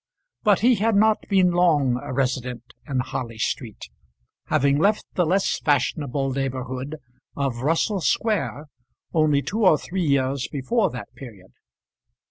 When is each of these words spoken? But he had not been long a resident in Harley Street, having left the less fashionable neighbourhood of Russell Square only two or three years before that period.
But 0.41 0.61
he 0.61 0.73
had 0.77 0.95
not 0.95 1.19
been 1.29 1.51
long 1.51 2.01
a 2.01 2.11
resident 2.11 2.63
in 2.87 3.01
Harley 3.01 3.37
Street, 3.37 3.87
having 4.47 4.79
left 4.79 5.05
the 5.13 5.27
less 5.27 5.59
fashionable 5.59 6.31
neighbourhood 6.33 6.95
of 7.37 7.57
Russell 7.61 8.01
Square 8.01 8.65
only 9.13 9.43
two 9.43 9.63
or 9.63 9.77
three 9.77 10.01
years 10.01 10.47
before 10.47 10.89
that 10.89 11.13
period. 11.13 11.51